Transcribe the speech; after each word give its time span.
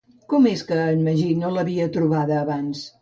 Com 0.31 0.45
és 0.51 0.63
que 0.69 0.79
en 0.93 1.03
Magí 1.09 1.27
no 1.43 1.51
l'havia 1.57 1.89
trobada 1.99 2.41
abans? 2.47 2.83